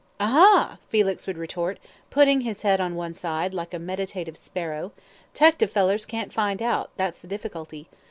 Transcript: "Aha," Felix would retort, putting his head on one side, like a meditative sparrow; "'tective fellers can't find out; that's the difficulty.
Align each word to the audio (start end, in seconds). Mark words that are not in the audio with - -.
"Aha," 0.19 0.79
Felix 0.89 1.27
would 1.27 1.37
retort, 1.37 1.77
putting 2.09 2.41
his 2.41 2.63
head 2.63 2.81
on 2.81 2.95
one 2.95 3.13
side, 3.13 3.53
like 3.53 3.71
a 3.71 3.77
meditative 3.77 4.35
sparrow; 4.35 4.93
"'tective 5.35 5.69
fellers 5.69 6.07
can't 6.07 6.33
find 6.33 6.59
out; 6.59 6.89
that's 6.97 7.19
the 7.19 7.27
difficulty. 7.27 7.87